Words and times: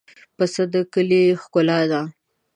پسه 0.35 0.63
د 0.73 0.75
کلي 0.93 1.23
ښکلا 1.41 1.79
ده. 1.91 2.01